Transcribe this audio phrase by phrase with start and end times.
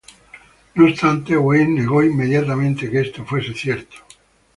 [0.73, 3.97] No obstante Wayne negó inmediatamente que esto fuese cierto.